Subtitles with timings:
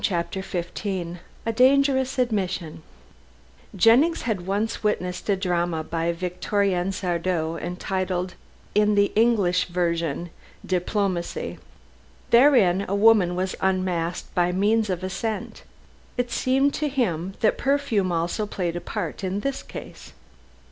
[0.03, 2.81] CHAPTER XV A DANGEROUS ADMISSION
[3.75, 8.33] Jennings had once witnessed a drama by Victorien Sardou, entitled
[8.73, 10.31] in the English version
[10.65, 11.59] Diplomacy.
[12.31, 15.61] Therein a woman was unmasked by means of a scent.
[16.17, 20.13] It seemed to him that perfume also played a part in this case.